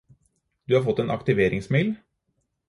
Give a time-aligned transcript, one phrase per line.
[0.65, 1.95] Du har fått en aktiveringsmail